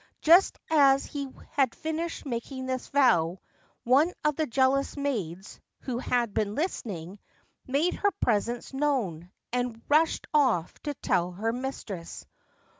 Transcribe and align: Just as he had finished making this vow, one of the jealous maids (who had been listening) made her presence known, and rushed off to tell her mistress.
Just 0.23 0.57
as 0.71 1.05
he 1.05 1.29
had 1.51 1.75
finished 1.75 2.25
making 2.25 2.65
this 2.65 2.87
vow, 2.87 3.39
one 3.83 4.11
of 4.23 4.35
the 4.35 4.47
jealous 4.47 4.97
maids 4.97 5.59
(who 5.81 5.99
had 5.99 6.33
been 6.33 6.55
listening) 6.55 7.19
made 7.67 7.93
her 7.93 8.09
presence 8.19 8.73
known, 8.73 9.29
and 9.53 9.79
rushed 9.89 10.25
off 10.33 10.73
to 10.79 10.95
tell 10.95 11.33
her 11.33 11.53
mistress. 11.53 12.25